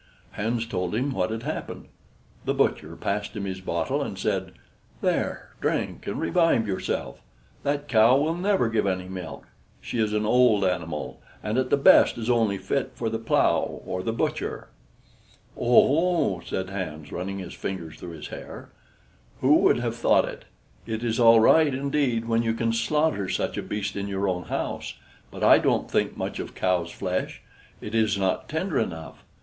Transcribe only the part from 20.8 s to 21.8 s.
It is all right